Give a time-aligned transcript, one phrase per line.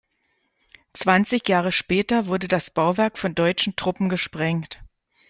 [0.93, 4.81] Zwanzig Jahre später wurde das Bauwerk von deutschen Truppen gesprengt.